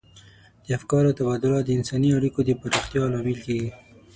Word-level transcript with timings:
د 0.65 0.67
افکارو 0.77 1.15
تبادله 1.19 1.59
د 1.63 1.69
انساني 1.77 2.09
اړیکو 2.17 2.39
د 2.43 2.49
پراختیا 2.61 3.03
لامل 3.13 3.37
کیږي. 3.45 3.69